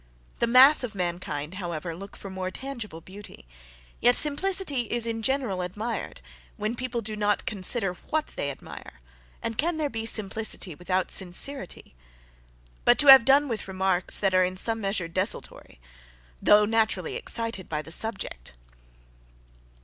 The 0.39 0.47
mass 0.47 0.83
of 0.83 0.95
mankind, 0.95 1.53
however, 1.61 1.95
look 1.95 2.15
for 2.15 2.31
more 2.31 2.49
TANGIBLE 2.49 3.01
beauty; 3.01 3.45
yet 3.99 4.15
simplicity 4.15 4.87
is, 4.91 5.05
in 5.05 5.21
general, 5.21 5.61
admired, 5.61 6.21
when 6.57 6.73
people 6.73 7.01
do 7.03 7.15
not 7.15 7.45
consider 7.45 7.93
what 8.09 8.29
they 8.35 8.49
admire; 8.49 8.99
and 9.43 9.59
can 9.59 9.77
there 9.77 9.91
be 9.91 10.07
simplicity 10.07 10.73
without 10.73 11.11
sincerity? 11.11 11.93
but, 12.83 12.97
to 12.97 13.11
have 13.11 13.25
done 13.25 13.47
with 13.47 13.67
remarks 13.67 14.17
that 14.17 14.33
are 14.33 14.43
in 14.43 14.57
some 14.57 14.81
measure 14.81 15.07
desultory, 15.07 15.79
though 16.41 16.65
naturally 16.65 17.15
excited 17.15 17.69
by 17.69 17.83
the 17.83 17.91
subject. 17.91 18.53